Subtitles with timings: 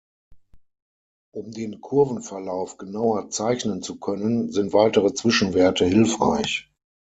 [1.35, 6.71] Um den Kurvenverlauf genauer zeichnen zu können, sind weitere Zwischenwerte hilfreich.